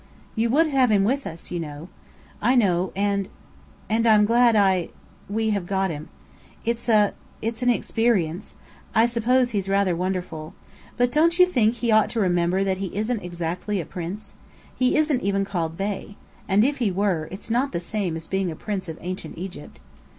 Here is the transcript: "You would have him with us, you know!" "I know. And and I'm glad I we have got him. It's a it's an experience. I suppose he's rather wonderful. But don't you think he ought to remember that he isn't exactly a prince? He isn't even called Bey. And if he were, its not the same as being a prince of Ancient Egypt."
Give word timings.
"You 0.35 0.49
would 0.49 0.65
have 0.65 0.89
him 0.89 1.03
with 1.03 1.27
us, 1.27 1.51
you 1.51 1.59
know!" 1.59 1.87
"I 2.41 2.55
know. 2.55 2.91
And 2.95 3.29
and 3.87 4.07
I'm 4.07 4.25
glad 4.25 4.55
I 4.55 4.89
we 5.29 5.51
have 5.51 5.67
got 5.67 5.91
him. 5.91 6.09
It's 6.65 6.89
a 6.89 7.13
it's 7.39 7.61
an 7.61 7.69
experience. 7.69 8.55
I 8.95 9.05
suppose 9.05 9.51
he's 9.51 9.69
rather 9.69 9.95
wonderful. 9.95 10.55
But 10.97 11.11
don't 11.11 11.37
you 11.37 11.45
think 11.45 11.75
he 11.75 11.91
ought 11.91 12.09
to 12.09 12.19
remember 12.19 12.63
that 12.63 12.79
he 12.79 12.87
isn't 12.95 13.21
exactly 13.21 13.79
a 13.79 13.85
prince? 13.85 14.33
He 14.75 14.95
isn't 14.95 15.21
even 15.21 15.45
called 15.45 15.77
Bey. 15.77 16.15
And 16.47 16.63
if 16.63 16.79
he 16.79 16.89
were, 16.89 17.27
its 17.29 17.51
not 17.51 17.71
the 17.71 17.79
same 17.79 18.15
as 18.17 18.25
being 18.25 18.49
a 18.49 18.55
prince 18.55 18.89
of 18.89 18.97
Ancient 19.01 19.37
Egypt." 19.37 19.79